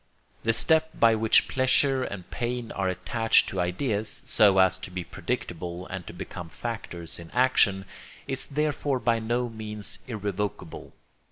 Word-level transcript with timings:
The 0.41 0.51
step 0.53 0.99
by 0.99 1.13
which 1.13 1.47
pleasure 1.47 2.03
and 2.03 2.27
pain 2.31 2.71
are 2.71 2.89
attached 2.89 3.47
to 3.49 3.61
ideas, 3.61 4.23
so 4.25 4.57
as 4.57 4.79
to 4.79 4.89
be 4.89 5.03
predictable 5.03 5.85
and 5.89 6.07
to 6.07 6.13
become 6.13 6.49
factors 6.49 7.19
in 7.19 7.29
action, 7.35 7.85
is 8.27 8.47
therefore 8.47 8.97
by 8.97 9.19
no 9.19 9.47
means 9.47 9.99
irrevocable. 10.07 10.93